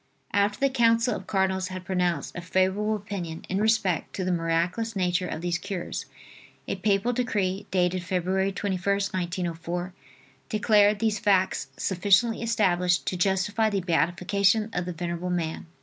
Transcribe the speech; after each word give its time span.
After 0.33 0.59
the 0.59 0.71
counsel 0.71 1.13
of 1.15 1.27
cardinals 1.27 1.67
had 1.67 1.85
pronounced 1.85 2.35
a 2.35 2.41
favorable 2.41 2.95
opinion 2.95 3.45
in 3.49 3.61
respect 3.61 4.15
to 4.15 4.23
the 4.25 4.31
miraculous 4.31 4.95
nature 4.95 5.27
of 5.27 5.41
these 5.41 5.59
cures, 5.59 6.07
a 6.67 6.77
papal 6.77 7.13
decree, 7.13 7.67
dated 7.69 8.01
Feb. 8.01 8.23
21st, 8.25 9.13
1904, 9.13 9.93
declared 10.49 10.97
these 10.97 11.19
facts 11.19 11.67
sufficiently 11.77 12.41
established 12.41 13.05
to 13.05 13.15
justify 13.15 13.69
the 13.69 13.81
beatification 13.81 14.71
of 14.73 14.85
the 14.87 14.93
venerable 14.93 15.29
man. 15.29 15.67